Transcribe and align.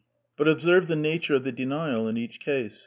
But 0.35 0.47
observe 0.47 0.87
the 0.87 0.95
nature 0.95 1.35
of 1.35 1.43
the 1.43 1.51
denial 1.51 2.07
in 2.07 2.17
each 2.17 2.39
case. 2.39 2.79